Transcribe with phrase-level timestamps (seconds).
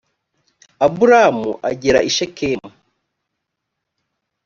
[0.85, 2.69] aburamu agera i shekemu